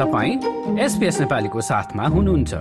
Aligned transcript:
तपाईँ 0.00 0.80
एसपिएस 0.80 1.20
नेपालीको 1.20 1.60
साथमा 1.60 2.04
हुनुहुन्छ। 2.08 2.54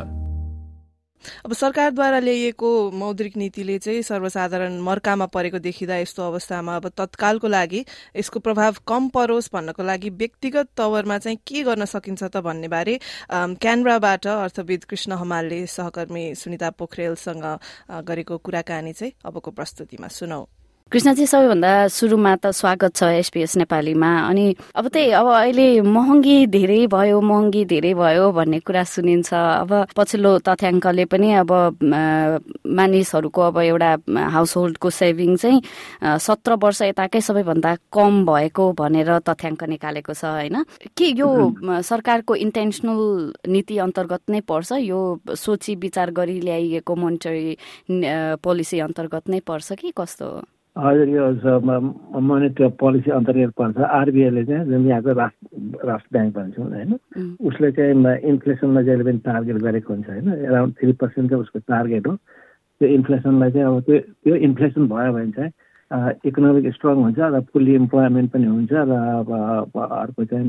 अब 1.46 1.54
सरकारद्वारा 1.54 2.20
ल्याइएको 2.20 2.70
मौद्रिक 2.92 3.38
नीतिले 3.38 3.78
चाहिँ 3.80 4.02
सर्वसाधारण 4.02 4.80
मर्कामा 4.84 5.26
परेको 5.26 5.60
देखिँदा 5.60 5.96
यस्तो 5.98 6.24
अवस्थामा 6.24 6.76
अब 6.76 6.88
तत्कालको 6.98 7.48
लागि 7.48 7.86
यसको 8.18 8.40
प्रभाव 8.40 8.76
कम 8.88 9.08
परोस् 9.16 9.50
भन्नको 9.54 9.84
लागि 9.84 10.10
व्यक्तिगत 10.20 10.68
तवरमा 10.78 11.18
चाहिँ 11.18 11.40
के 11.48 11.64
गर्न 11.64 11.86
सकिन्छ 11.86 12.24
त 12.24 12.44
भन्ने 12.44 12.68
बारे 12.68 13.00
क्यानब्राबाट 13.32 14.28
अर्थविद 14.28 14.84
कृष्ण 14.84 15.12
हमालले 15.24 15.66
सहकर्मी 15.68 16.36
सुनिता 16.36 16.70
पोखरेलसँग 16.76 17.46
गरेको 18.04 18.38
कुराकानी 18.38 18.94
चाहिँ 18.94 19.14
अबको 19.26 19.52
प्रस्तुतिमा 19.52 20.08
सुनौ। 20.12 20.44
कृष्णजी 20.92 21.26
सबैभन्दा 21.30 21.72
सुरुमा 21.94 22.36
त 22.42 22.50
स्वागत 22.50 22.96
छ 22.98 23.04
एसपिएस 23.22 23.56
नेपालीमा। 23.58 24.10
अनि 24.26 24.46
अब 24.74 24.88
त्यही 24.90 25.12
अब 25.22 25.28
अहिले 25.30 25.82
महँगी 25.86 26.48
धेरै 26.50 26.88
भयो 26.90 27.20
महँगी 27.22 27.64
धेरै 27.70 27.94
भयो 27.94 28.32
भन्ने 28.34 28.60
कुरा 28.66 28.84
सुनिन्छ। 28.90 29.34
अब 29.34 29.94
पछिल्लो 29.94 30.32
तथ्याङ्कले 30.50 31.06
पनि 31.06 31.30
अब 31.46 31.52
मानिसहरूको 32.66 33.42
अब 33.42 33.58
एउटा 33.70 33.92
हाउस 34.34 34.58
होल्डको 34.58 34.90
सेभिङ 34.90 35.36
चाहिँ 35.38 35.62
सत्र 36.26 36.58
वर्ष 36.58 36.82
यताकै 36.82 37.22
सबैभन्दा 37.22 37.76
कम 37.94 38.26
भएको 38.26 38.72
भनेर 38.74 39.18
तथ्याङ्क 39.30 39.64
निकालेको 39.70 40.14
छ 40.18 40.26
होइन? 40.26 40.66
के 40.98 41.14
यो 41.14 41.30
सरकारको 41.86 42.36
इन्टेन्सनल 42.50 43.00
नीति 43.46 43.78
अन्तर्गत 43.78 44.22
नै 44.34 44.42
पर्छ? 44.42 44.72
यो 44.82 45.22
सोची 45.38 45.76
विचार 45.86 46.12
गरी 46.18 46.40
ल्याइएको 46.42 46.96
मोनिटरी 46.98 47.58
पोलिसी 48.42 48.80
अन्तर्गत 48.90 49.30
नै 49.30 49.40
पर्छ 49.46 49.78
कि 49.78 49.94
कस्तो? 49.94 50.26
हो 50.26 50.42
हजुर 50.80 51.08
यो 51.10 51.60
मोनिटरी 52.22 52.68
पोलिसी 52.80 53.12
अन्तर्गत 53.12 53.54
पर्छ 53.58 53.78
आरबिआईले 53.78 54.44
चाहिँ 54.46 54.66
जुन 54.66 54.88
यहाँको 54.88 55.12
राष्ट्र 55.14 55.88
राष्ट्र 55.88 56.10
ब्याङ्क 56.12 56.36
भन्छौँ 56.36 56.66
होइन 56.66 56.92
उसले 57.40 57.72
चाहिँ 57.72 58.18
इन्फ्लेसनलाई 58.30 58.84
जहिले 58.84 59.04
पनि 59.04 59.18
टार्गेट 59.26 59.58
गरेको 59.58 59.94
हुन्छ 59.94 60.10
होइन 60.10 60.28
एराउन्ड 60.44 60.74
थ्री 60.74 60.92
पर्सेन्ट 60.94 61.30
चाहिँ 61.30 61.44
उसको 61.44 61.60
टार्गेट 61.60 62.08
हो। 62.08 62.16
त्यो 62.16 62.90
इन्फ्लेसनलाई 62.90 63.52
चाहिँ 63.52 63.68
अब 63.68 63.82
त्यो 63.82 64.00
त्यो 64.00 64.36
इन्फ्लेसन 64.48 64.88
भयो 64.88 65.14
भने 65.14 65.32
चाहिँ 65.32 65.52
इकोनोमिक 66.26 66.74
स्ट्रङ 66.74 66.96
हुन्छ 66.96 67.20
र 67.20 67.42
फुल्ली 67.54 67.76
इम्प्लोइमेन्ट 67.76 68.32
पनि 68.32 68.46
हुन्छ 68.46 68.72
र 68.72 68.92
अब 69.20 69.30
अर्को 69.92 70.26
चाहिँ 70.26 70.46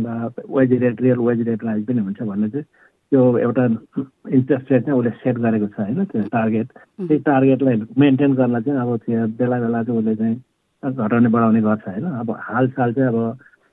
wage 0.56 0.72
rate 0.82 1.02
real 1.02 1.18
wage 1.18 1.48
rate 1.48 1.64
rise 1.64 1.86
पनि 1.86 2.00
हुन्छ 2.00 2.22
भन्ने 2.22 2.48
चाहिँ 2.48 2.64
त्यो 3.12 3.22
एउटा 3.38 3.64
इन्ट्रेस्ट 3.64 4.70
रेट 4.72 4.84
चाहिँ 4.84 4.98
उसले 4.98 5.10
सेट 5.22 5.38
गरेको 5.44 5.66
छ 5.66 5.80
होइन 5.80 6.04
त्यो 6.04 6.22
टार्गेट 6.32 6.66
त्यही 6.72 7.18
टार्गेटलाई 7.28 7.76
मेन्टेन 7.98 8.34
गर्न 8.34 8.60
चाहिँ 8.60 8.80
अब 8.80 8.96
त्यो 9.06 9.26
बेला 9.38 9.58
बेला 9.60 9.82
चाहिँ 9.82 9.98
उसले 9.98 10.14
चाहिँ 10.14 10.36
घटाउने 10.82 11.28
बढाउने 11.28 11.60
गर्छ 11.60 11.88
होइन। 11.88 12.04
अब 12.20 12.30
हालसाल 12.40 12.92
चाहिँ 12.92 13.08
अब 13.08 13.18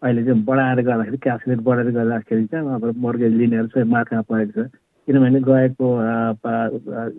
अहिले 0.01 0.23
चाहिँ 0.25 0.43
बढाएर 0.43 0.81
गर्दाखेरि 0.81 1.17
क्यास 1.17 1.41
रेट 1.47 1.59
बढेर 1.67 1.91
गर्दाखेरि 1.91 2.45
चाहिँ 2.45 2.73
अब 2.75 2.83
मर्गेज 3.05 3.33
लिनेहरू 3.33 3.67
चाहिँ 3.67 3.89
मार्कामा 3.89 4.21
परेको 4.29 4.63
छ। 4.63 4.69
किनभने 5.07 5.39
गएको 5.39 5.87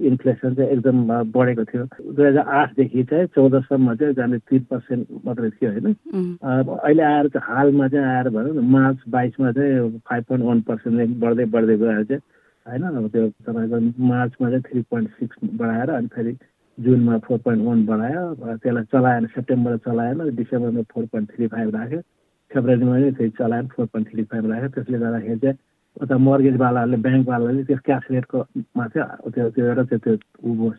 इन्फ्लेसन 0.08 0.54
चाहिँ 0.54 0.70
एकदम 0.70 0.96
बढेको 1.32 1.64
थियो। 1.64 1.84
दुई 2.12 2.26
हजार 2.26 2.48
आठदेखि 2.60 3.02
चाहिँ 3.10 3.26
चौधसम्म 3.36 3.94
चाहिँ 3.94 4.14
जाने 4.14 4.38
तिन 4.44 4.62
पर्सेन्ट 4.70 5.06
मात्रै 5.26 5.50
थियो 5.50 5.70
होइन? 5.72 5.94
अहिले 6.44 7.02
आएर 7.02 7.28
चाहिँ 7.28 7.54
हालमा 7.54 7.88
चाहिँ 7.88 8.06
आएर 8.06 8.28
भनौँ 8.28 8.54
न 8.54 8.64
मार्च 8.72 8.98
बाइसमा 9.08 9.52
चाहिँ 9.52 9.98
फाइभ 10.08 10.24
पोइन्ट 10.28 10.44
वान 10.44 10.60
पर्सेन्ट 10.68 11.16
बढ्दै 11.24 11.44
बढ्दै 11.54 11.76
गएर 11.76 12.04
चाहिँ 12.04 12.20
होइन? 12.66 12.82
अब 12.82 13.08
त्यो 13.08 13.28
तपाईँको 13.48 13.80
मार्चमा 14.04 14.48
चाहिँ 14.50 14.62
थ्री 14.68 14.80
पोइन्ट 14.90 15.08
सिक्स 15.20 15.36
बढाएर 15.60 15.90
अनि 15.90 16.08
फेरि 16.14 16.36
जुनमा 16.78 17.18
फोर 17.26 17.38
पोइन्ट 17.44 17.64
वान 17.66 17.86
बढायो 17.86 18.24
त्यसलाई 18.34 18.84
चलाएन 18.92 19.26
सेप्टेम्बर 19.34 19.76
चलाएन 19.86 20.36
डिसेम्बरमा 20.36 20.82
फोर 20.92 21.04
पोइन्ट 21.12 21.30
थ्री 21.36 21.46
फाइभ 21.56 21.74
राख्यो 21.76 22.00
फेब्रुअरीमा 22.50 22.92
पनि 22.92 23.10
फेरि 23.18 23.30
चलाएर 23.38 23.66
फोर 23.72 23.86
पोइन्ट 23.86 24.12
थ्री 24.12 24.22
फाइभ 24.30 24.50
राख्यो। 24.50 24.68
त्यसले 24.76 24.98
गर्दाखेरि 24.98 25.38
चाहिँ 25.38 25.56
उता 26.02 26.16
मर्गेजवालाहरूले 26.18 26.96
ब्याङ्कवालाले 26.96 27.62
त्यो 27.64 27.76
क्यास 27.84 28.04
रेटकोमा 28.10 28.86
चाहिँ 28.88 29.30
त्यो 29.30 29.48
त्यो 29.50 29.64
एउटा 29.66 29.82
त्यो 29.82 29.98
त्यो 29.98 30.14
ऊ 30.44 30.70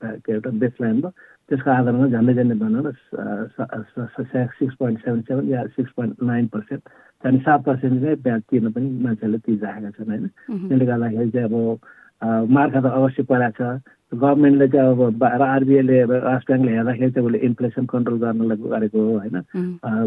के 0.00 0.32
एउटा 0.32 0.50
बेसलाइन 0.56 1.00
भयो 1.00 1.10
त्यसको 1.48 1.70
आधारमा 1.70 2.06
झन्डै 2.08 2.34
झन्डै 2.34 2.56
भनौँ 2.58 2.82
न 2.82 2.92
सिक्स 4.58 4.74
पोइन्ट 4.74 4.98
सेभेन 4.98 5.20
सेभेन 5.20 5.48
या 5.48 5.64
सिक्स 5.66 5.90
पोइन्ट 5.96 6.22
नाइन 6.22 6.46
पर्सेन्ट 6.46 6.82
त्यहाँदेखि 6.84 7.44
सात 7.44 7.60
पर्सेन्ट 7.64 8.02
चाहिँ 8.02 8.16
ब्याज 8.22 8.40
तिर्न 8.50 8.70
पनि 8.70 8.90
मान्छेहरूले 9.02 9.38
तिरिराखेका 9.38 9.90
छन् 9.90 10.10
होइन 10.10 10.26
त्यसले 10.68 10.86
गर्दाखेरि 10.86 11.30
चाहिँ 11.30 11.48
अब 11.48 11.78
मार्का 12.22 12.80
त 12.80 12.86
अवश्य 12.98 13.22
परेको 13.30 13.52
छ। 13.58 13.80
गभर्मेन्टले 14.08 14.66
चाहिँ 14.72 14.88
अब 14.88 15.20
र 15.22 15.42
आरबिआईले 15.44 15.96
राष्ट्र 16.08 16.48
ब्याङ्कले 16.48 16.72
हेर्दाखेरि 16.72 17.10
चाहिँ 17.12 17.26
उसले 17.28 17.38
इन्फ्लेसन 17.48 17.84
कन्ट्रोल 17.92 18.18
गर्नलाई 18.18 18.56
गरेको 18.56 18.98
हो 18.98 19.18
होइन? 19.18 19.36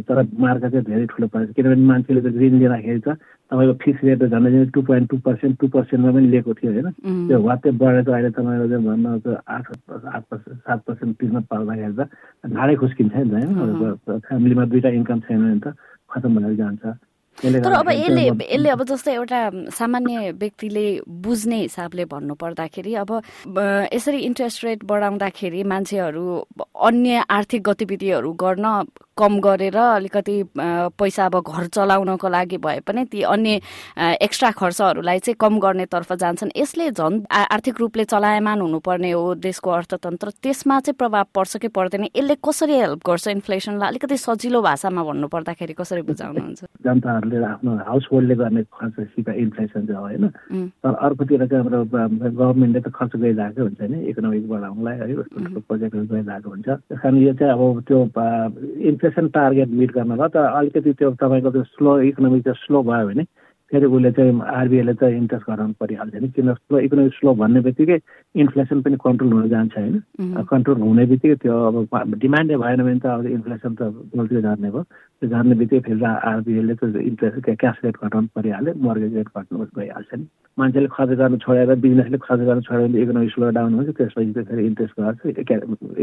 तर 0.10 0.18
मार्का 0.42 0.70
चाहिँ 0.70 0.86
धेरै 0.90 1.06
ठुलो 1.14 1.28
परेको 1.30 1.52
छ। 1.52 1.56
किनभने 1.56 1.86
मान्छेले 1.86 2.22
त 2.22 2.34
ऋण 2.34 2.54
लिँदाखेरि 2.60 3.00
त 3.06 3.10
तपाईँको 3.52 3.74
फिक्स 3.84 4.02
रेट 4.04 4.24
झन्डै 4.26 4.50
झन्डै 4.52 4.66
two 4.74 4.82
point 4.90 5.10
two 5.12 5.18
percent 5.22 5.54
two 5.62 5.68
पर्सेन्टमा 5.76 6.12
पनि 6.18 6.28
लिएको 6.34 6.54
थियो 6.58 6.72
होइन? 6.72 6.90
त्यो 7.30 7.38
वात्तै 7.46 7.72
बढेको 7.78 8.12
अहिले 8.12 8.30
तपाईँको 8.34 8.68
चाहिँ 8.72 8.86
भन्न 8.90 9.06
आठ 9.46 9.66
आठ 10.16 10.24
पर्सेन्ट 10.32 10.58
सात 10.66 10.80
पर्सेन्ट 10.88 11.14
तिर्न 11.22 11.38
पर्दाखेरि 11.52 11.94
त 11.94 12.02
ढाडै 12.58 12.76
खुस्किन्छ 12.82 13.16
नि 13.16 13.30
त 13.30 13.54
होइन? 13.54 13.96
फ्यामिलीमा 14.26 14.66
दुइटा 14.66 14.90
इन्कम 14.98 15.20
छैन 15.30 15.40
भने 15.46 15.60
त 15.62 15.78
खतम 16.10 16.32
भएर 16.42 16.56
जान्छ। 16.58 16.84
तर 17.38 17.72
अब 17.72 17.90
यसले 17.90 18.26
यसले 18.26 18.70
अब 18.70 18.84
जस्तै 18.84 19.14
एउटा 19.14 19.40
सामान्य 19.72 20.32
व्यक्तिले 20.34 20.86
बुझ्ने 21.22 21.58
हिसाबले 21.58 22.06
भन्नु 22.06 22.36
पर्दाखेरि 22.36 22.94
अब 22.96 23.12
यसरी 23.94 24.20
इन्ट्रेस्ट 24.22 24.66
रेट 24.66 24.84
बढाउँदाखेरि 24.84 25.64
मान्छेहरू 25.64 26.26
अन्य 26.82 27.24
आर्थिक 27.30 27.64
गतिविधिहरू 27.64 28.34
गर्न 28.38 28.66
कम 29.18 29.40
गरेर 29.40 29.76
अलिकति 29.78 30.36
पैसा 30.58 31.26
अब 31.26 31.36
घर 31.42 31.66
चलाउनको 31.68 32.28
लागि 32.30 32.58
भए 32.58 32.80
पनि 32.88 33.06
ती 33.12 33.22
अन्य 33.22 33.60
एक्स्ट्रा 34.22 34.52
खर्चहरूलाई 34.52 35.20
चाहिँ 35.20 35.36
कम 35.40 35.60
गर्नेतर्फ 35.60 36.14
जान्छन्। 36.14 36.52
यसले 36.56 36.90
झन् 36.92 37.20
आर्थिक 37.30 37.80
रूपले 37.80 38.04
चलायमान 38.06 38.62
हुनुपर्ने 38.62 39.12
हो 39.12 39.24
देशको 39.36 39.70
अर्थतन्त्र। 39.70 40.30
त्यसमा 40.44 40.80
चाहिँ 40.80 40.96
प्रभाव 40.98 41.26
पर्छ 41.36 41.58
कि 41.58 41.68
पर्दैन? 41.68 42.08
यसले 42.16 42.36
कसरी 42.40 42.76
हेल्प 42.80 43.00
गर्छ 43.06 43.28
इन्फ्लेसनलाई? 43.28 43.88
अलिकति 43.90 44.18
सजिलो 44.18 44.62
भाषामा 44.62 45.04
भन्नु 45.04 45.28
पर्दाखेरि 45.28 45.74
कसरी 45.74 46.02
बुझाउनुहुन्छ? 46.08 46.64
जनताहरूले 46.86 47.38
आफ्नो 47.46 47.72
हाउस 47.88 48.08
होल्डले 48.12 48.36
गर्ने 48.36 48.64
खर्च 48.64 48.96
सिधा 49.12 49.34
इन्फ्लेसन 49.44 49.86
चाहिँ 49.92 50.02
होइन? 50.02 50.24
तर 50.80 50.94
अर्कोतिर 50.96 51.46
चाहिँ 51.52 51.64
हाम्रो 51.64 51.84
गभर्मेन्टले 51.84 52.82
त 52.82 52.88
खर्च 52.96 53.12
गरिरहेको 53.20 53.62
हुन्छ 53.62 53.82
नि 53.92 53.98
इकोनोमिक 54.10 54.48
बढाउनलाई 54.50 54.96
है 54.98 55.06
प्रोजेक्टहरू 55.68 56.06
गरिरहेको 56.08 56.50
हुन्छ। 56.50 56.68
त्यस 56.70 57.00
कारण 57.04 57.18
यो 57.22 57.34
चाहिँ 57.36 57.54
अब 57.54 57.84
त्यो 57.88 58.00
इन्फ्लेसन 58.02 59.10
टार्गेट 59.18 59.68
मिट 59.68 59.92
गर्नलाई 59.92 60.30
त 60.30 60.38
अलिकति 60.38 60.94
त्यो 60.94 61.12
तपाईँको 61.12 61.52
त्यो 61.52 61.64
स्लो 61.64 62.00
इकोनोमिक 62.02 62.44
चाहिँ 62.44 62.66
स्लो 62.66 62.84
भयो 62.84 63.08
भने 63.08 63.24
फेरि 63.72 63.86
उसले 63.86 64.12
चाहिँ 64.12 64.42
आरबिआईले 64.60 64.94
चाहिँ 65.02 65.18
इन्ट्रेस्ट 65.18 65.46
गराउनु 65.50 65.74
परिहाल्छ 65.80 66.16
नि। 66.22 66.28
किन 66.36 66.54
स्लो 66.54 66.80
इकोनोमिक 66.86 67.14
स्लो 67.14 67.34
भन्ने 67.42 67.60
बित्तिकै 67.68 67.98
इन्फ्लेसन 68.44 68.82
पनि 68.84 68.98
कन्ट्रोल 69.06 69.32
हुन 69.34 69.50
जान्छ 69.50 69.78
होइन। 69.78 69.96
कन्ट्रोल 70.52 70.80
हुने 70.82 71.06
बित्तिकै 71.12 71.36
त्यो 71.44 71.56
अब 71.72 72.16
डिमान्डै 72.20 72.56
भएन 72.64 72.84
भने 72.84 73.00
त 73.00 73.06
अब 73.06 73.26
इन्फ्लेसन 73.38 73.72
त 73.80 73.82
गल्ती 74.16 74.42
झर्ने 74.42 74.70
भयो। 74.72 74.84
त्यो 74.84 75.30
झर्ने 75.30 75.56
बित्तिकै 75.56 75.82
फेरि 75.88 76.04
आरबिआईले 76.04 76.76
त 76.76 76.84
इन्ट्रेस्ट 77.00 77.50
क्यास 77.64 77.78
रेट 77.84 77.96
घटाउनु 78.04 78.28
परिहाल्यो 78.36 78.74
मर्गेज 78.88 79.16
रेट 79.16 79.28
घट्नु 79.38 79.66
गइहाल्छ 79.80 80.12
नि। 80.20 80.26
मान्छेले 80.58 80.88
खर्च 80.92 81.12
गर्नु 81.20 81.38
छोडेर 81.42 81.76
बिजनेसले 81.80 82.18
खर्च 82.28 82.42
गर्नु 82.48 82.62
छोडेर 82.68 82.88
भने 82.88 83.02
इकोनोमिक 83.02 83.32
स्लो 83.32 83.50
डाउन 83.56 83.74
हुन्छ 83.74 83.90
त्यसपछि 83.98 84.32
चाहिँ 84.36 84.48
फेरि 84.52 84.66
इन्ट्रेस्ट 84.68 85.00
गर्छ 85.00 85.20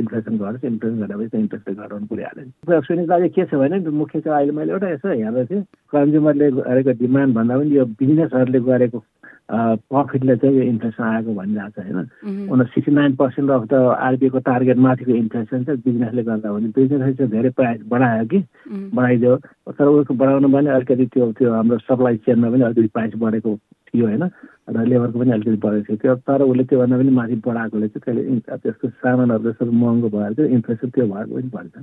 इन्फ्लेसन 0.01 0.35
गर्छ 0.41 0.65
इन्फ्लेसन 0.65 0.99
गरेपछि 1.05 1.37
इन्ट्रेस्ट 1.37 1.69
रेट 1.69 1.77
घटाउनु 1.77 2.07
पुगिहाल्यो 2.09 2.81
सुनिता 2.89 3.19
चाहिँ 3.19 3.31
के 3.37 3.45
छ 3.45 3.61
भने 3.61 3.79
मुख्य 3.93 4.21
चाहिँ 4.21 4.37
अहिले 4.39 4.53
मैले 4.57 4.73
एउटा 4.73 4.89
यसो 4.89 5.09
हेर्दै 5.09 5.45
थिएँ। 5.53 5.63
कन्ज्युमरले 5.93 6.51
गरेको 6.51 6.93
डिमान्ड 7.05 7.35
भन्दा 7.35 7.59
पनि 7.59 7.77
यो 7.77 7.85
बिजनेसहरूले 8.01 8.61
गरेको 8.61 9.03
प्रफिटले 9.49 10.37
चाहिँ 10.37 10.57
यो 10.57 10.63
इन्फ्लेसन 10.63 11.03
आएको 11.03 11.35
भनिरहेको 11.35 11.83
छ 11.83 11.85
होइन? 11.85 12.09
उनीहरू 12.53 12.65
sixty 12.73 12.93
nine 12.95 13.15
percent 13.17 13.51
of 13.51 13.63
the 13.69 13.75
आरबिआईको 13.97 14.39
target 14.49 14.77
माथिको 14.77 15.13
इन्फ्लेसन 15.13 15.65
चाहिँ 15.65 15.81
बिजनेसले 15.85 16.23
गर्दा 16.23 16.53
भने 16.53 16.69
बिजनेसले 16.77 17.13
चाहिँ 17.13 17.31
धेरै 17.33 17.51
प्राइस 17.57 17.81
बढायो 17.89 18.25
कि? 18.29 18.39
बढाइदियो। 18.69 19.37
तर 19.73 19.85
उसको 19.85 20.15
बढाउनु 20.15 20.49
पनि 20.53 20.69
अलिकति 20.69 21.07
त्यो 21.15 21.33
त्यो 21.39 21.53
हाम्रो 21.53 21.79
सप्लाई 21.89 22.17
चेनमा 22.29 22.51
पनि 22.51 22.63
अलिकति 22.69 22.93
प्राइस 22.93 23.13
बढेको 23.17 23.57
थियो 23.89 24.07
होइन? 24.07 24.25
र 24.69 24.85
लेबरको 24.85 25.19
पनि 25.19 25.31
अलिकति 25.33 25.57
बढेको 25.65 25.97
थियो। 25.97 25.97
त्यो 25.97 26.15
तर 26.29 26.43
उसले 26.43 26.65
त्योभन्दा 26.65 26.97
पनि 26.99 27.11
माथि 27.11 27.35
बढाएकोले 27.47 27.89
चाहिँ 27.89 28.05
त्यसले 28.05 28.57
त्यसको 28.57 28.89
सामानहरू 29.01 29.51
जस्तो 29.51 29.73
महँगो 29.73 30.09
भएर 30.09 30.33
चाहिँ 30.35 30.51
इन्फ्लेसन 30.55 30.89
त्यो 30.91 31.07
भएको 31.09 31.35
पनि 31.35 31.49
भन्छ। 31.55 31.75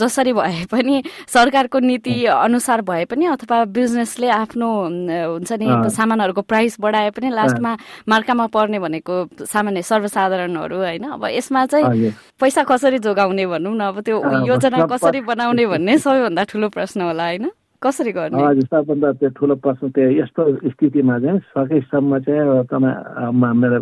जसरी 0.00 0.32
भए 0.32 0.64
पनि 0.72 1.02
सरकारको 1.28 1.78
नीति 1.78 2.14
अनुसार 2.26 2.80
भए 2.84 3.04
पनि 3.08 3.24
अथवा 3.34 3.64
बिजनेसले 3.72 4.28
आफ्नो 4.28 4.68
हुन्छ 4.68 5.52
नि 5.52 5.66
सामानहरूको 5.90 6.42
प्राइस 6.42 6.76
बढाए 6.80 7.10
पनि 7.16 7.30
लास्टमा 7.30 7.76
मार्कामा 8.08 8.46
पर्ने 8.52 8.78
भनेको 8.78 9.14
सामान्य 9.44 9.82
सर्वसाधारणहरू 9.82 10.76
होइन। 10.76 11.04
अब 11.16 11.24
यसमा 11.32 11.66
चाहिँ 11.66 12.12
पैसा 12.40 12.62
कसरी 12.68 12.98
जोगाउने 12.98 13.46
भनौँ 13.46 13.74
न 13.74 13.80
अब 13.80 14.00
त्यो 14.04 14.20
योजना 14.46 14.86
कसरी 14.86 15.20
बनाउने 15.24 15.66
भन्ने 15.66 15.98
सबैभन्दा 16.04 16.42
ठुलो 16.44 16.68
प्रश्न 16.68 17.00
होला 17.00 17.24
होइन? 17.24 17.50
कसरी 17.84 18.12
गर्ने? 18.12 18.42
हजुर 18.42 18.66
सबभन्दा 18.72 19.12
त्यो 19.20 19.30
ठुलो 19.38 19.54
प्रश्न 19.64 19.88
त्यो 19.96 20.08
यस्तो 20.20 20.42
स्थितिमा 20.72 21.18
चाहिँ 21.24 21.38
सकेसम्म 21.52 22.18
चाहिँ 22.24 22.64
तपाईँ 22.72 23.52
मेरो 23.60 23.78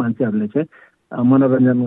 मान्छेहरूले 0.00 0.48
चाहिँ 0.54 0.68
मनोरञ्जन 1.10 1.78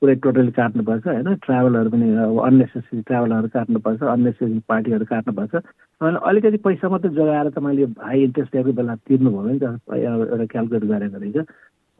पुरै 0.00 0.14
टोटली 0.24 0.50
काट्नुपर्छ 0.58 1.06
होइन? 1.06 1.28
ट्राभलहरू 1.44 1.90
पनि 1.90 2.08
अन्नेसेसरी 2.48 3.00
ट्राभलहरू 3.10 3.48
काट्नुपर्छ 3.54 4.02
अन्नेसेसरी 4.02 4.60
पार्टीहरू 4.70 5.04
काट्नुपर्छ। 5.12 5.54
तपाईँले 5.54 6.20
अलिकति 6.30 6.58
पैसा 6.66 6.88
मात्रै 6.88 7.10
जोगाएर 7.18 7.48
तपाईँले 7.58 7.84
हाई 8.06 8.22
इन्ट्रेस्ट 8.24 8.54
रेटको 8.56 8.72
बेला 8.78 8.94
तिर्नुभयो 9.02 9.42
भने 9.42 9.54
एउटा 9.98 10.46
क्यालकुलेट 10.52 10.84
गरेको 10.92 11.18
रहेछ। 11.18 11.48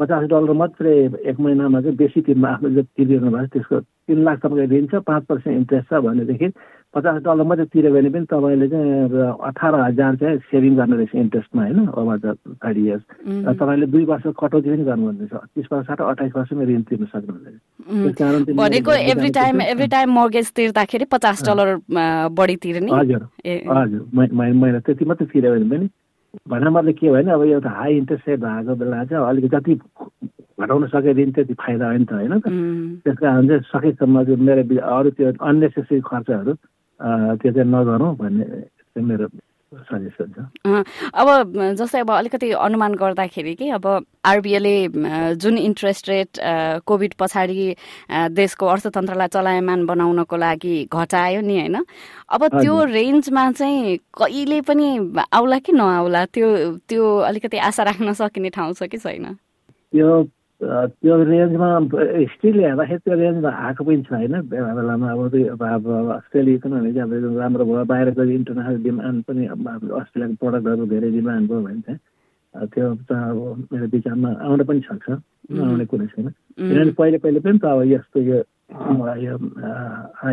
पचास 0.00 0.24
डलर 0.30 0.52
मात्रै 0.52 0.94
एक 1.30 1.36
महिनामा 1.40 1.80
चाहिँ 1.80 1.96
बेसी 1.96 2.20
तिर्नु 2.28 2.46
आफ्नो 2.46 2.68
जति 2.76 2.90
तिरिरहनु 2.96 3.30
भएको 3.32 3.48
त्यसको 3.52 3.80
तिन 4.06 4.18
लाख 4.24 4.38
तपाईँको 4.44 4.74
ऋण 4.76 4.86
छ 4.86 5.02
पाँच 5.02 5.22
पर्सेन्ट 5.24 5.56
इन्ट्रेस्ट 5.56 5.88
छ 5.90 6.00
भनेदेखि 6.06 6.48
पचास 6.94 7.16
डलर 7.22 7.44
मात्रै 7.44 7.64
तिर्यो 7.72 7.90
भने 7.92 8.08
पनि 8.10 8.24
तपाईँले 8.30 8.66
चाहिँ 8.68 9.26
अठार 9.48 9.74
हजार 9.80 10.12
चाहिँ 10.16 10.38
सेभिङ 10.50 10.72
गर्ने 10.76 10.96
रहेछ 10.96 11.14
इन्ट्रेस्टमा 11.14 11.62
होइन? 11.62 11.78
ओभर 11.92 12.16
द 12.18 12.26
थर्टी 12.64 12.82
इयर्स 12.86 13.04
र 13.46 13.52
तपाईँले 13.52 13.86
दुई 13.92 14.04
वर्ष 14.10 14.24
कटौती 14.40 14.68
पनि 14.70 14.84
गर्नुहुँदैछ 14.84 15.32
तिस 15.54 15.66
वर्ष 15.72 15.88
अठाइस 15.90 16.32
वर्षमा 16.36 16.62
ऋण 16.70 16.82
तिर्न 16.88 17.04
सक्नुहुँदैछ 17.12 18.56
भनेको 18.56 18.92
every 19.12 19.30
time 19.36 19.60
every 19.62 19.88
time 19.92 20.08
mortgage 20.14 20.52
तिर्दाखेरि 20.56 21.04
पचास 21.12 21.44
डलर 21.48 21.68
बढी 22.32 22.56
तिर्ने। 22.64 22.90
हजुर। 22.96 23.22
हजुर। 23.44 24.02
महिना 24.32 24.78
त्यति 24.80 25.04
मात्रै 25.04 25.26
तिर्यो 25.32 25.52
भने 25.54 25.68
पनि। 25.76 25.88
भनेर 26.48 26.68
मतलब 26.68 26.94
के 26.94 27.06
भयो 27.06 27.12
भने 27.12 27.32
अब 27.32 27.42
एउटा 27.42 27.70
हाई 27.70 27.96
इन्ट्रेस्ट 27.96 28.28
रेट 28.28 28.40
भएको 28.40 28.74
बेला 28.76 29.04
चाहिँ 29.04 29.26
अलिकति 29.28 29.56
जति 29.56 29.74
घटाउन 30.60 30.86
सके 30.88 31.12
ऋण 31.12 31.30
त्यति 31.32 31.54
फाइदा 31.54 31.86
हो 31.86 31.96
नि 31.98 32.04
त 32.04 32.12
होइन? 32.12 32.40
त्यस 33.04 33.16
कारण 33.20 33.48
चाहिँ 33.48 33.62
सकेसम्म 33.72 34.16
मेरो 34.48 34.62
अरू 34.96 35.10
त्यो 35.16 35.32
अन्नेसेसरी 35.44 36.00
खर्चहरू 36.08 36.52
त्यो 37.06 37.52
चाहिँ 37.52 37.70
नगरौँ 37.70 38.14
भन्ने 38.16 38.44
चाहिँ 38.44 39.06
मेरो 39.08 39.28
सजेसन 39.72 40.28
छ। 40.32 40.38
अब 41.10 41.26
जस्तै 41.78 42.00
अब 42.00 42.10
अलिकति 42.10 42.50
अनुमान 42.54 42.94
गर्दाखेरि 42.94 43.54
कि 43.54 43.68
अब 43.76 43.86
आरबिआईले 44.24 45.34
जुन 45.36 45.58
इन्ट्रेस्ट 45.58 46.08
रेट 46.08 46.38
कोभिड 46.86 47.14
पछाडि 47.18 47.74
देशको 48.30 48.66
अर्थतन्त्रलाई 48.66 49.28
चलायमान 49.28 49.86
बनाउनको 49.86 50.36
लागि 50.36 50.76
घटायो 50.86 51.40
नि 51.40 51.58
होइन? 51.58 51.76
अब 52.30 52.46
त्यो 52.62 52.74
रेन्जमा 52.84 53.50
चाहिँ 53.52 53.96
कहिले 54.14 54.60
पनि 54.70 54.88
आउला 55.32 55.58
कि 55.58 55.72
नआउला 55.72 56.24
त्यो 56.30 56.48
त्यो 56.88 57.04
अलिकति 57.28 57.58
आशा 57.58 57.82
राख्न 57.90 58.12
सकिने 58.14 58.50
ठाउँ 58.54 58.72
छ 58.74 58.82
कि 58.86 58.98
छैन? 58.98 59.34
त्यो 59.92 60.08
त्यो 60.60 61.14
रेन्जमा 61.22 61.68
स्टिल 62.32 62.56
हेर्दाखेरि 62.64 62.98
त्यो 63.04 63.14
रेन्जमा 63.20 63.50
आएको 63.66 63.84
पनि 63.84 64.02
छैन 64.08 64.34
बेला 64.50 64.72
बेलामा 64.74 65.08
अब 65.12 65.62
अब 65.62 65.84
अस्ट्रेलिया 66.16 66.58
किनभने 66.64 67.00
अब 67.00 67.12
राम्रो 67.38 67.64
भयो। 67.64 67.84
बाहिर 67.92 68.10
गएर 68.16 68.30
इन्टरनेसनल 68.40 68.82
डिमान्ड 68.82 69.24
पनि 69.28 69.42
अस्ट्रेलियाको 69.46 70.36
प्रडक्टहरू 70.40 70.86
धेरै 70.92 71.10
डिमान्ड 71.18 71.44
भयो 71.50 71.60
भने 71.60 71.80
चाहिँ 71.86 72.00
त्यो 72.72 72.86
त 73.04 73.12
अब 73.12 73.68
मेरो 73.72 73.86
विचारमा 73.92 74.30
आउन 74.48 74.64
पनि 74.64 74.80
सक्छ 74.88 75.06
नआउने 75.10 75.84
कुरै 75.92 76.06
छैन। 76.16 76.28
किनभने 76.56 76.92
पहिले 77.00 77.18
पहिले 77.20 77.40
पनि 77.44 77.58
त 77.58 77.64
अब 77.68 77.82
यस्तो 77.92 78.18
यो 78.24 78.38
यो 79.28 79.34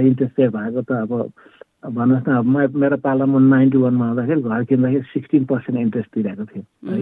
इन्ट्रेस्ट 0.07 0.39
रेट 0.39 0.51
भएको 0.55 0.81
त 0.87 0.91
अब 1.03 1.11
भन्नुहोस् 1.83 2.27
न 2.29 2.31
अब 2.39 2.75
मेरो 2.79 2.97
पालामा 3.03 3.39
नाइन्टी 3.43 3.77
वानमा 3.77 4.05
आउँदाखेरि 4.07 4.41
घर 4.41 4.63
किन्दाखेरि 4.71 5.05
सिक्सटिन 5.13 5.43
पर्सेन्ट 5.51 5.79
इन्ट्रेस्ट 5.79 6.09
दिइरहेको 6.15 6.45
थियो 6.47 6.63
है? 6.63 6.99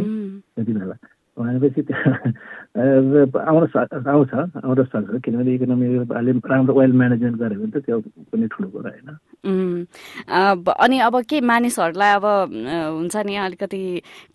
त्यति 0.57 0.73
बेला। 0.73 0.95
भनेपछि 1.37 1.81
आउन 2.75 3.63
आउँछ 4.07 4.33
आउन 4.33 4.83
सक्छ। 4.83 5.21
किनभने 5.25 5.53
इकोनोमी 5.55 5.87
अलिक 6.15 6.47
राम्रो 6.51 6.73
वेल 6.79 6.91
म्यानेजमेन्ट 6.93 7.37
गऱ्यो 7.41 7.59
भने 7.59 7.71
त 7.71 7.83
त्यो 7.85 7.99
कुनै 8.31 8.47
ठुलो 8.51 8.67
कुरा 8.69 8.91
होइन। 8.91 9.09
अनि 10.83 10.97
अब 11.07 11.15
के 11.29 11.41
मानिसहरूलाई 11.41 12.11
अब 12.15 12.25
हुन्छ 12.95 13.15
नि 13.27 13.35
अलिकति 13.35 13.81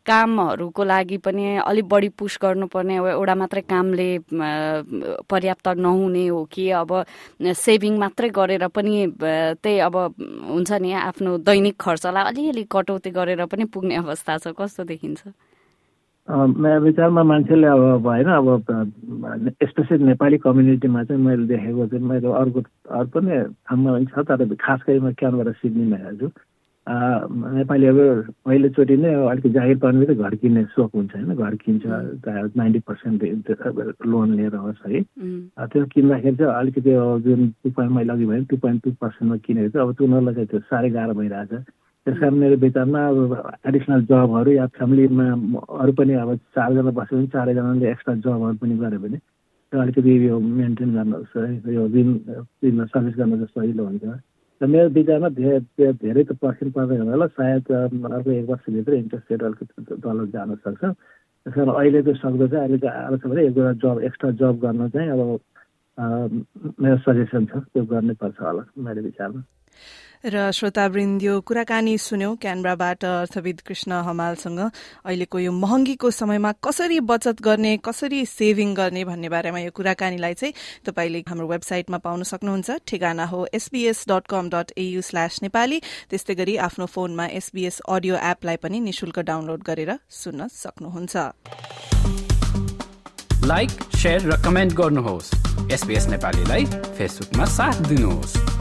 कामहरूको 0.06 0.82
लागि 0.84 1.16
पनि 1.24 1.44
अलिक 1.64 1.86
बढी 1.88 2.08
पुस 2.18 2.38
गर्नुपर्ने 2.42 2.96
एउटा 2.96 3.34
मात्रै 3.34 3.62
कामले 3.72 4.08
पर्याप्त 5.30 5.68
नहुने 5.86 6.26
हो 6.26 6.44
कि 6.52 6.64
अब 6.82 6.90
सेभिङ 7.56 7.98
मात्रै 7.98 8.28
गरेर 8.36 8.66
पनि 8.68 8.94
त्यही 9.62 9.78
अब 9.88 9.96
हुन्छ 10.50 10.72
नि 10.84 10.92
आफ्नो 10.92 11.38
दैनिक 11.48 11.76
खर्चलाई 11.80 12.24
अलिअलि 12.32 12.64
कटौती 12.70 13.10
गरेर 13.10 13.44
पनि 13.46 13.64
पुग्ने 13.74 13.94
अवस्था 14.04 14.38
छ। 14.38 14.54
कस्तो 14.58 14.84
देखिन्छ? 14.84 15.22
मेरो 16.28 16.80
विचारमा 16.80 17.22
मान्छेले 17.22 17.66
अब 17.66 18.02
भएन 18.02 18.28
अब 18.34 18.46
स्पेसली 19.62 20.04
नेपाली 20.04 20.38
कम्युनिटीमा 20.42 21.02
चाहिँ 21.04 21.22
मैले 21.22 21.46
देखेको 21.46 21.86
चाहिँ 21.86 22.04
मैले 22.04 22.32
अर्को 22.34 22.60
अरू 22.90 23.08
पनि 23.14 23.30
ठाउँमा 23.68 23.92
पनि 23.92 24.06
छ 24.10 24.26
तर 24.26 24.54
खास 24.58 24.80
गरी 24.88 25.00
म 25.00 25.12
क्यानबाट 25.14 25.54
सिडनीमा 25.62 25.96
हेर्छु। 25.96 26.28
नेपालीहरू 26.86 28.04
पहिलोचोटि 28.46 28.96
नै 28.96 29.12
अलिकति 29.30 29.50
जागिर 29.54 29.78
पाउने 29.78 29.98
बित्तिकै 29.98 30.22
घर 30.22 30.34
किन्ने 30.42 30.62
सोख 30.74 30.90
हुन्छ 30.94 31.14
होइन 31.14 31.34
घर 31.34 31.54
किन्छ 31.62 31.82
नाइन्टी 32.58 32.80
पर्सेन्ट 32.90 33.18
लोन 34.06 34.34
लिएर 34.34 34.54
होस् 34.66 34.86
है। 34.86 35.02
त्यो 35.62 35.84
किन्दाखेरि 35.94 36.36
चाहिँ 36.36 36.54
अलिकति 36.58 36.90
जुन 37.22 37.48
टु 37.62 37.70
पोइन्ट 37.70 37.92
मैले 37.92 38.12
अघि 38.12 38.26
भने 38.26 38.44
टु 38.50 38.56
पोइन्ट 38.66 38.82
टू 38.84 38.90
पर्सेन्टमा 39.00 39.36
किनेको 39.46 39.70
थियो 39.70 39.82
अब 39.82 39.90
उनीहरूलाई 40.02 40.34
चाहिँ 40.34 40.48
त्यो 40.50 40.60
साह्रै 40.70 40.90
गाह्रो 40.90 41.14
भइरहेछ। 41.14 41.52
त्यस 42.06 42.18
कारण 42.18 42.34
मेरो 42.38 42.56
विचारमा 42.62 43.00
अब 43.08 43.18
एडिसनल 43.66 44.00
जबहरू 44.06 44.50
या 44.52 44.66
फ्यामिलीमा 44.78 45.26
अरू 45.82 45.92
पनि 45.98 46.12
अब 46.22 46.30
चारजना 46.54 46.90
बस्यो 46.98 47.18
भने 47.18 47.26
चारैजनाले 47.34 47.90
एक्स्ट्रा 47.90 48.14
जबहरू 48.22 48.56
पनि 48.62 48.74
गऱ्यो 48.78 48.98
भने 49.02 49.18
त्यो 49.18 49.80
अलिकति 49.82 50.12
यो 50.26 50.38
मेन्टेन 50.38 50.90
गर्न 50.94 51.12
यो 51.74 51.88
दिन 51.90 52.08
दिनमा 52.62 52.84
सर्भिस 52.94 53.14
गर्न 53.18 53.44
सजिलो 53.44 53.84
हुन्छ। 53.84 54.04
र 54.60 54.66
मेरो 54.72 54.88
विचारमा 54.88 55.28
धेरै 55.34 55.92
धेरै 56.00 56.22
त 56.24 56.32
पर्सेन्ट 56.38 56.70
पर्दैन 56.74 57.10
होला। 57.10 57.26
सायद 57.34 57.66
अर्को 57.74 58.30
एक 58.30 58.46
वर्षभित्र 58.48 58.92
इन्ट्रेस्ट 59.02 59.32
रेट 59.32 59.42
अलिकति 59.42 60.00
डलर 60.00 60.26
जान 60.32 60.54
सक्छ। 60.62 60.82
त्यस 60.84 61.54
कारण 61.54 61.68
अहिले 61.74 62.02
चाहिँ 62.06 62.18
सक्दो 62.22 62.46
चाहिँ 62.46 62.64
अहिले 62.64 62.78
चाहिँ 62.78 62.96
आएको 63.02 63.16
छ 63.18 63.26
भने 63.26 63.46
एक 63.46 63.54
दुईवटा 63.54 63.74
जब 63.82 64.00
एक्स्ट्रा 64.06 64.30
जब 64.40 64.54
गर्न 64.62 64.88
चाहिँ 64.94 65.10
अब 65.10 65.20
मेरो 66.80 66.96
सजेसन 67.04 67.42
छ। 67.50 67.52
त्यो 67.74 67.84
गर्नै 67.90 68.14
पर्छ 68.22 68.38
होला 68.40 68.62
मेरो 68.78 69.02
विचारमा। 69.10 69.40
र 70.24 70.50
श्रोतावृन्द 70.50 71.22
यो 71.22 71.40
कुराकानी 71.40 71.96
सुन्यौं 71.98 72.36
क्यानब्राबाट 72.36 73.04
अर्थविद 73.04 73.60
कृष्ण 73.60 73.92
हमालसँग। 74.06 74.60
अहिलेको 75.04 75.38
यो 75.38 75.52
महँगीको 75.52 76.10
समयमा 76.10 76.52
कसरी 76.64 77.00
बचत 77.00 77.42
गर्ने 77.42 77.76
कसरी 77.84 78.24
सेभिङ 78.26 78.74
गर्ने 78.74 79.04
भन्ने 79.04 79.28
बारेमा 79.28 79.58
यो 79.60 79.70
कुराकानीलाई 79.70 80.34
चाहिँ 80.34 80.54
तपाईँले 80.86 81.20
हाम्रो 81.28 81.46
वेबसाइटमा 81.46 81.98
पाउन 81.98 82.22
सक्नुहुन्छ। 82.22 82.70
ठेगाना 82.86 83.24
हो 83.26 83.46
SBS 83.54 84.04
dot 84.08 84.26
com 84.26 84.48
dot 84.50 84.72
AU 84.78 85.02
slash 85.02 85.42
Nepali. 85.42 85.80
त्यस्तै 86.10 86.34
गरी 86.34 86.56
आफ्नो 86.64 86.86
फोनमा 86.86 87.26
एसबीएस 87.36 87.80
अडियो 87.88 88.16
एपलाई 88.16 88.56
पनि 88.56 88.80
निशुल्क 88.80 89.18
डाउनलोड 89.20 89.62
गरेर 89.62 89.98
सुन्न 90.10 90.48
सक्नुहुन्छ। 90.48 91.16
लाइक 93.46 93.70
र 94.06 94.36
कमेन्ट 94.44 94.72
गर्नुहोस्। 94.74 95.30
एसबीएस 95.72 96.06
नेपालीलाई 96.08 96.64
फेसबुकमा 96.98 97.44
साथ 97.44 97.76
दिनुहोस्। 97.88 98.55